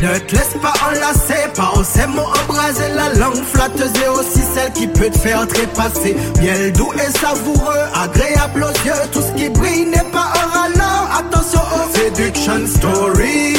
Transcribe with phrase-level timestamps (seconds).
[0.00, 2.88] Ne te laisse pas enlacer par ces mots embrasés.
[2.94, 6.16] La langue flatteuse est aussi celle qui peut te faire trépasser.
[6.40, 9.08] Miel doux et savoureux, agréable aux yeux.
[9.12, 13.54] Tout ce qui brille n'est pas un ralent Attention aux séduction story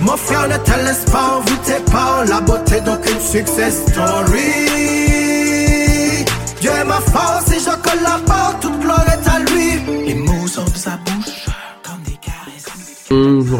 [0.00, 5.09] Mon frère ne te laisse pas envoûter par la beauté d'aucune success story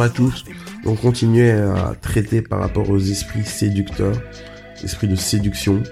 [0.08, 0.44] Tous
[0.86, 4.20] on continuait à traiter par rapport aux esprits séducteurs,
[4.82, 5.82] esprits de séduction.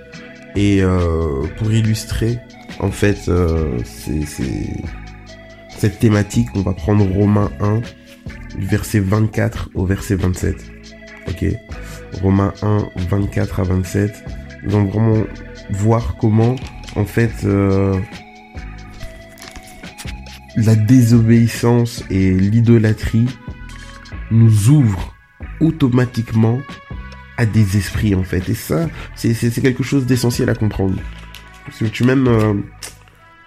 [0.57, 2.39] Et euh, pour illustrer,
[2.81, 3.79] en fait, euh,
[5.77, 7.83] cette thématique, on va prendre Romains 1,
[8.59, 10.57] du verset 24 au verset 27.
[11.29, 11.45] Ok?
[12.23, 14.25] Romains 1, 24 à 27.
[14.65, 15.25] Nous allons vraiment
[15.71, 16.57] voir comment,
[16.97, 17.95] en fait, euh,
[20.57, 23.27] la désobéissance et l'idolâtrie
[24.31, 25.15] nous ouvre
[25.61, 26.61] automatiquement
[27.37, 28.49] à des esprits en fait.
[28.49, 30.97] Et ça, c'est quelque chose d'essentiel à comprendre.
[31.65, 32.55] Parce que tu même euh,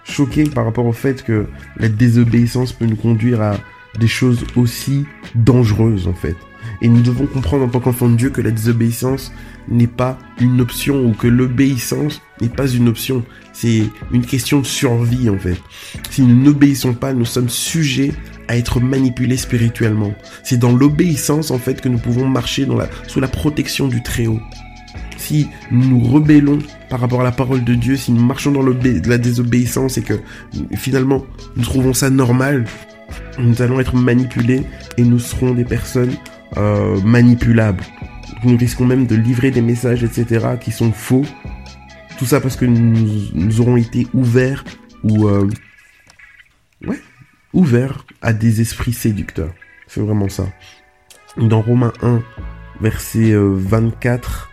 [0.04, 3.56] choqué par rapport au fait que la désobéissance peut nous conduire à
[3.98, 6.36] des choses aussi dangereuses en fait.
[6.80, 9.32] Et nous devons comprendre en tant qu'enfant de Dieu que la désobéissance
[9.68, 13.24] n'est pas une option ou que l'obéissance n'est pas une option.
[13.52, 15.60] C'est une question de survie en fait.
[16.10, 18.12] Si nous n'obéissons pas, nous sommes sujets
[18.48, 20.14] à être manipulés spirituellement.
[20.42, 22.66] C'est dans l'obéissance en fait que nous pouvons marcher
[23.06, 24.40] sous la protection du Très-Haut.
[25.18, 26.58] Si nous nous rebellons
[26.90, 30.14] par rapport à la parole de Dieu, si nous marchons dans la désobéissance et que
[30.74, 31.24] finalement
[31.56, 32.64] nous trouvons ça normal,
[33.38, 34.64] nous allons être manipulés
[34.98, 36.12] et nous serons des personnes
[36.56, 37.84] euh, manipulables.
[38.44, 41.24] Nous risquons même de livrer des messages, etc., qui sont faux.
[42.18, 44.64] Tout ça parce que nous, aurons été ouverts
[45.04, 45.28] ou...
[45.28, 45.48] Euh,
[47.52, 49.52] ouverts à des esprits séducteurs.
[49.86, 50.46] C'est vraiment ça.
[51.36, 52.22] Dans Romains 1,
[52.80, 54.50] versets 24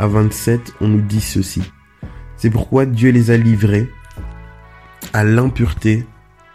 [0.00, 1.62] euh, à 27, on nous dit ceci.
[2.36, 3.88] C'est pourquoi Dieu les a livrés
[5.12, 6.04] à l'impureté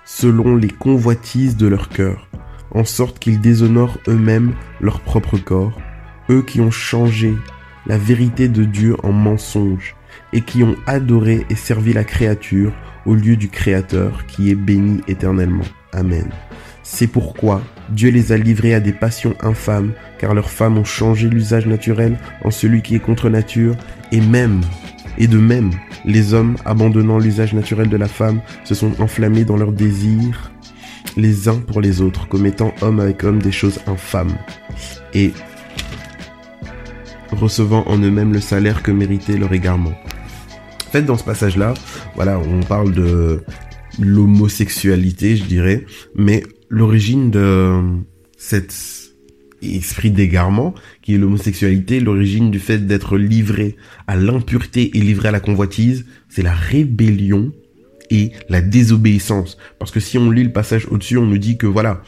[0.05, 2.27] selon les convoitises de leur cœur,
[2.71, 5.79] en sorte qu'ils déshonorent eux-mêmes leur propre corps,
[6.29, 7.33] eux qui ont changé
[7.85, 9.95] la vérité de Dieu en mensonge,
[10.33, 12.73] et qui ont adoré et servi la créature
[13.05, 15.63] au lieu du Créateur qui est béni éternellement.
[15.93, 16.29] Amen.
[16.83, 21.27] C'est pourquoi Dieu les a livrés à des passions infâmes, car leurs femmes ont changé
[21.27, 23.75] l'usage naturel en celui qui est contre nature,
[24.11, 24.61] et même,
[25.17, 25.71] et de même,
[26.05, 30.51] les hommes, abandonnant l'usage naturel de la femme, se sont enflammés dans leurs désirs
[31.17, 34.37] les uns pour les autres, commettant homme avec homme des choses infâmes,
[35.13, 35.31] et
[37.31, 39.93] recevant en eux-mêmes le salaire que méritait leur égarement.
[40.87, 41.73] En fait, dans ce passage-là,
[42.15, 43.43] voilà, on parle de
[43.99, 45.85] l'homosexualité, je dirais,
[46.15, 47.81] mais l'origine de
[48.37, 48.73] cet
[49.61, 53.75] esprit d'égarement, qui est l'homosexualité, l'origine du fait d'être livré
[54.07, 57.51] à l'impureté et livré à la convoitise, c'est la rébellion
[58.11, 59.57] et la désobéissance.
[59.79, 62.03] Parce que si on lit le passage au-dessus, on nous dit que voilà,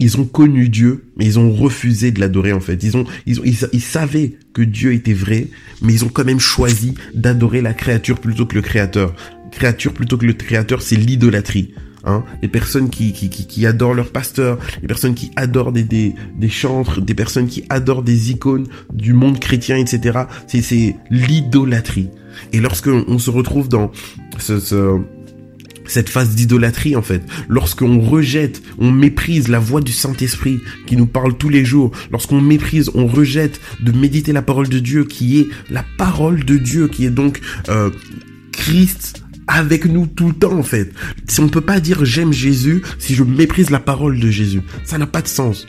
[0.00, 2.82] ils ont connu Dieu, mais ils ont refusé de l'adorer en fait.
[2.82, 5.48] Ils ont, ils ont, ils, savaient que Dieu était vrai,
[5.82, 9.14] mais ils ont quand même choisi d'adorer la créature plutôt que le créateur.
[9.50, 11.74] Créature plutôt que le créateur, c'est l'idolâtrie.
[12.04, 16.14] Hein, les personnes qui, qui, qui, adorent leur pasteur, les personnes qui adorent des, des,
[16.38, 20.20] des chantres, des personnes qui adorent des icônes du monde chrétien, etc.
[20.46, 22.08] C'est, c'est l'idolâtrie.
[22.52, 23.90] Et lorsque on se retrouve dans
[24.38, 25.00] ce
[25.88, 27.22] cette phase d'idolâtrie en fait.
[27.48, 32.40] Lorsqu'on rejette, on méprise la voix du Saint-Esprit qui nous parle tous les jours, lorsqu'on
[32.40, 36.88] méprise, on rejette de méditer la parole de Dieu qui est la parole de Dieu,
[36.88, 37.90] qui est donc euh,
[38.52, 40.92] Christ avec nous tout le temps en fait.
[41.26, 44.98] Si on peut pas dire j'aime Jésus si je méprise la parole de Jésus, ça
[44.98, 45.66] n'a pas de sens.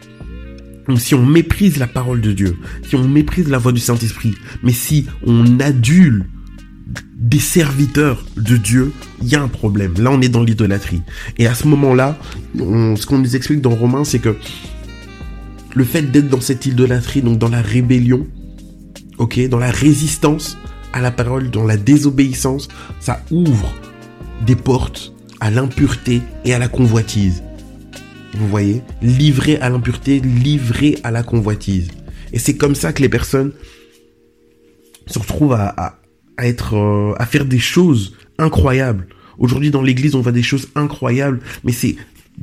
[0.97, 2.57] Si on méprise la parole de Dieu,
[2.87, 6.25] si on méprise la voix du Saint-Esprit, mais si on adule
[7.19, 9.93] des serviteurs de Dieu, il y a un problème.
[9.97, 11.01] Là, on est dans l'idolâtrie.
[11.37, 12.17] Et à ce moment-là,
[12.55, 14.37] ce qu'on nous explique dans Romains, c'est que
[15.75, 18.25] le fait d'être dans cette idolâtrie, donc dans la rébellion,
[19.17, 20.57] ok, dans la résistance
[20.93, 22.69] à la parole, dans la désobéissance,
[23.01, 23.75] ça ouvre
[24.45, 27.43] des portes à l'impureté et à la convoitise.
[28.33, 28.81] Vous voyez?
[29.01, 31.89] Livré à l'impureté, livré à la convoitise.
[32.31, 33.51] Et c'est comme ça que les personnes
[35.07, 35.98] se retrouvent à, à
[36.73, 39.07] euh, à faire des choses incroyables.
[39.37, 41.95] Aujourd'hui, dans l'église, on voit des choses incroyables, mais c'est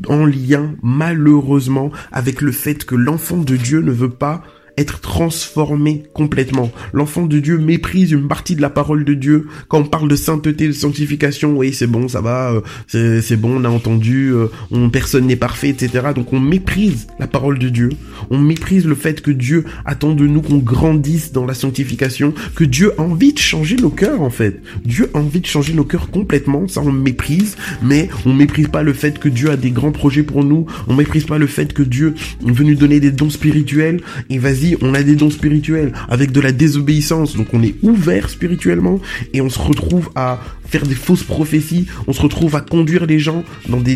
[0.09, 4.43] en lien, malheureusement, avec le fait que l'enfant de Dieu ne veut pas
[4.77, 6.71] être transformé complètement.
[6.93, 9.47] L'enfant de Dieu méprise une partie de la parole de Dieu.
[9.69, 12.63] Quand on parle de sainteté, de sanctification, oui, c'est bon, ça va,
[12.95, 16.09] euh, c'est bon, on a entendu, euh, on, personne n'est parfait, etc.
[16.15, 17.91] Donc on méprise la parole de Dieu.
[18.31, 22.65] On méprise le fait que Dieu attend de nous qu'on grandisse dans la sanctification, que
[22.65, 24.61] Dieu a envie de changer nos cœurs, en fait.
[24.85, 28.83] Dieu a envie de changer nos cœurs complètement, ça on méprise, mais on méprise pas
[28.83, 31.73] le fait que Dieu a des grands projets pour nous, on méprise pas le fait
[31.73, 32.15] que Dieu
[32.47, 34.01] est venu donner des dons spirituels,
[34.31, 38.31] et vas-y, on a des dons spirituels avec de la désobéissance, donc on est ouvert
[38.31, 39.01] spirituellement,
[39.33, 43.19] et on se retrouve à faire des fausses prophéties, on se retrouve à conduire les
[43.19, 43.95] gens dans des,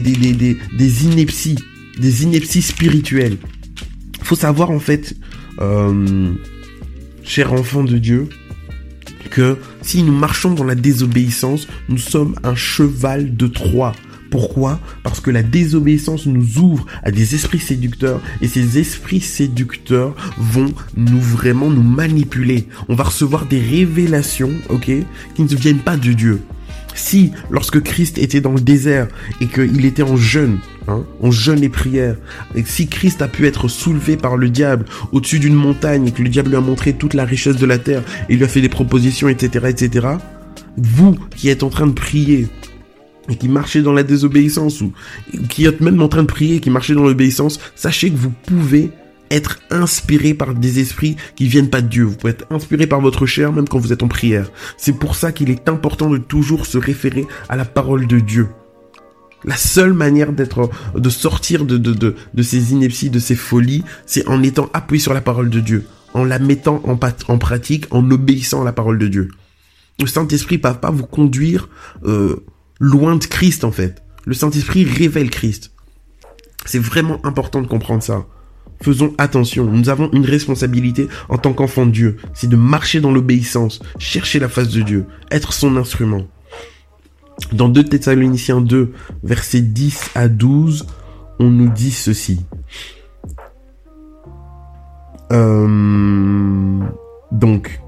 [1.05, 1.59] inepties,
[1.99, 3.39] des inepties spirituelles.
[4.23, 5.17] Faut savoir en fait,
[5.61, 6.33] euh,
[7.25, 8.29] cher enfant de Dieu,
[9.31, 13.93] que si nous marchons dans la désobéissance, nous sommes un cheval de Troie.
[14.31, 14.79] Pourquoi?
[15.03, 20.73] Parce que la désobéissance nous ouvre à des esprits séducteurs et ces esprits séducteurs vont
[20.97, 22.69] nous vraiment nous manipuler.
[22.89, 24.91] On va recevoir des révélations, ok,
[25.35, 26.41] qui ne viennent pas de Dieu.
[26.95, 29.09] Si, lorsque Christ était dans le désert
[29.41, 32.17] et qu'il était en jeûne, hein, en jeûne et prière,
[32.65, 36.29] si Christ a pu être soulevé par le diable au-dessus d'une montagne et que le
[36.29, 38.69] diable lui a montré toute la richesse de la terre et lui a fait des
[38.69, 40.09] propositions, etc., etc.,
[40.77, 42.49] vous qui êtes en train de prier,
[43.29, 44.93] et qui marchez dans la désobéissance ou
[45.49, 48.91] qui êtes même en train de prier, qui marchez dans l'obéissance, sachez que vous pouvez
[49.31, 52.05] être inspiré par des esprits qui viennent pas de Dieu.
[52.05, 54.51] Vous pouvez être inspiré par votre chair même quand vous êtes en prière.
[54.77, 58.49] C'est pour ça qu'il est important de toujours se référer à la parole de Dieu.
[59.45, 63.85] La seule manière d'être, de sortir de, de, de, de ces inepties, de ces folies,
[64.05, 67.87] c'est en étant appuyé sur la parole de Dieu, en la mettant en, en pratique,
[67.91, 69.29] en obéissant à la parole de Dieu.
[69.99, 71.69] Le Saint-Esprit ne va pas vous conduire
[72.05, 72.45] euh,
[72.81, 74.03] loin de Christ en fait.
[74.25, 75.71] Le Saint-Esprit révèle Christ.
[76.67, 78.27] C'est vraiment important de comprendre ça.
[78.83, 83.13] Faisons attention, nous avons une responsabilité en tant qu'enfants de Dieu, c'est de marcher dans
[83.13, 86.27] l'obéissance, chercher la face de Dieu, être son instrument.
[87.53, 88.93] Dans 2 Thessaloniciens 2,
[89.23, 90.87] versets 10 à 12,
[91.39, 92.41] on nous dit ceci.
[95.33, 96.81] Euh,
[97.33, 97.81] donc,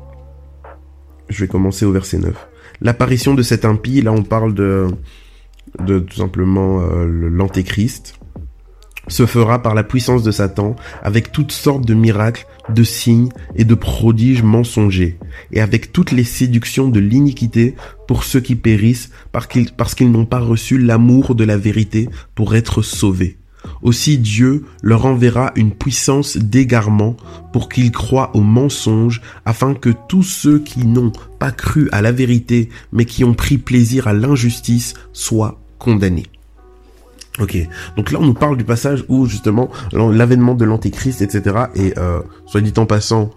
[1.29, 2.35] je vais commencer au verset 9.
[2.83, 4.89] L'apparition de cet impie, là on parle de,
[5.85, 8.19] de tout simplement euh, l'antéchrist
[9.09, 13.65] se fera par la puissance de Satan, avec toutes sortes de miracles, de signes et
[13.65, 15.19] de prodiges mensongers,
[15.51, 17.75] et avec toutes les séductions de l'iniquité
[18.07, 19.47] pour ceux qui périssent parce
[19.95, 23.39] qu'ils n'ont pas reçu l'amour de la vérité pour être sauvés.
[23.83, 27.17] Aussi Dieu leur enverra une puissance d'égarement
[27.53, 32.13] pour qu'ils croient au mensonge, afin que tous ceux qui n'ont pas cru à la
[32.13, 36.27] vérité, mais qui ont pris plaisir à l'injustice, soient condamnés.
[37.41, 37.57] Ok,
[37.97, 41.65] donc là on nous parle du passage où justement l'avènement de l'antéchrist, etc.
[41.75, 43.31] Et euh, soit dit en passant,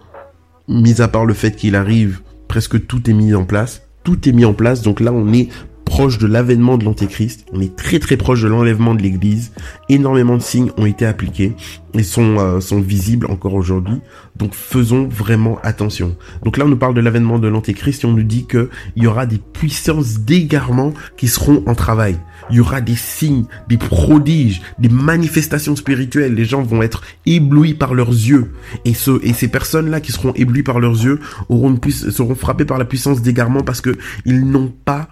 [0.68, 3.82] mis à part le fait qu'il arrive, presque tout est mis en place.
[4.04, 5.48] Tout est mis en place, donc là on est
[5.96, 9.52] proche de l'avènement de l'antéchrist, on est très très proche de l'enlèvement de l'église,
[9.88, 11.54] énormément de signes ont été appliqués
[11.94, 14.02] et sont, euh, sont visibles encore aujourd'hui,
[14.36, 16.14] donc faisons vraiment attention.
[16.44, 19.04] Donc là on nous parle de l'avènement de l'antéchrist et on nous dit que il
[19.04, 22.18] y aura des puissances d'égarement qui seront en travail.
[22.50, 26.34] Il y aura des signes, des prodiges, des manifestations spirituelles.
[26.34, 28.52] Les gens vont être éblouis par leurs yeux.
[28.84, 32.66] Et, ce, et ces personnes-là qui seront éblouies par leurs yeux auront une seront frappées
[32.66, 33.96] par la puissance d'égarement parce que
[34.26, 35.08] ils n'ont pas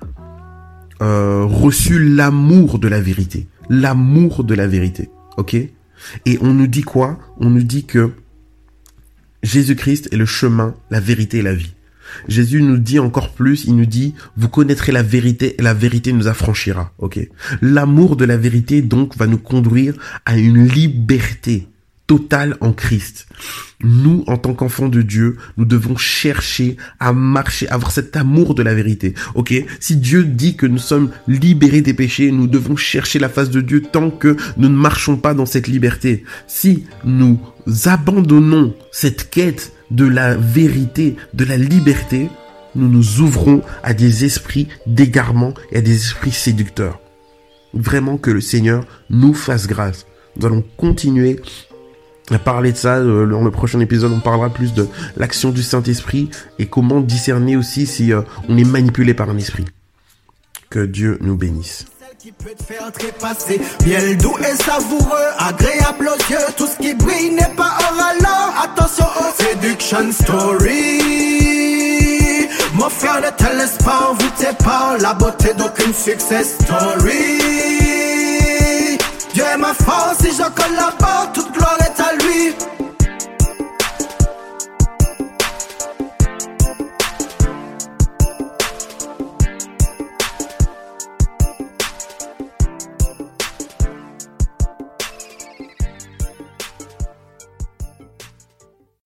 [1.05, 3.47] euh, reçu l'amour de la vérité.
[3.69, 5.11] L'amour de la vérité.
[5.37, 5.55] Ok?
[5.55, 7.19] Et on nous dit quoi?
[7.39, 8.11] On nous dit que
[9.43, 11.75] Jésus-Christ est le chemin, la vérité et la vie.
[12.29, 16.13] Jésus nous dit encore plus, il nous dit, vous connaîtrez la vérité et la vérité
[16.13, 16.93] nous affranchira.
[16.99, 17.19] Ok?
[17.61, 21.69] L'amour de la vérité donc va nous conduire à une liberté
[22.07, 23.27] total en Christ.
[23.81, 28.63] Nous, en tant qu'enfants de Dieu, nous devons chercher à marcher, avoir cet amour de
[28.63, 29.15] la vérité.
[29.35, 29.55] Ok?
[29.81, 33.61] Si Dieu dit que nous sommes libérés des péchés, nous devons chercher la face de
[33.61, 36.25] Dieu tant que nous ne marchons pas dans cette liberté.
[36.47, 37.41] Si nous
[37.87, 42.29] abandonnons cette quête de la vérité, de la liberté,
[42.75, 47.01] nous nous ouvrons à des esprits d'égarement et à des esprits séducteurs.
[47.73, 50.07] Vraiment que le Seigneur nous fasse grâce.
[50.37, 51.41] Nous allons continuer
[52.45, 52.97] parler de ça.
[52.97, 57.57] Euh, dans le prochain épisode, on parlera plus de l'action du Saint-Esprit et comment discerner
[57.57, 59.65] aussi si euh, on est manipulé par un esprit.
[60.71, 61.87] Que Dieu nous bénisse.